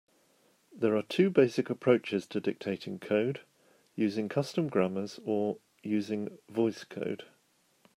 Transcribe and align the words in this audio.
There 0.73 0.97
are 0.97 1.03
two 1.03 1.29
basic 1.29 1.69
approaches 1.69 2.25
to 2.29 2.39
dictating 2.39 2.97
code: 2.97 3.41
using 3.95 4.29
custom 4.29 4.67
grammars 4.67 5.19
or 5.27 5.59
using 5.83 6.39
VoiceCode. 6.51 7.25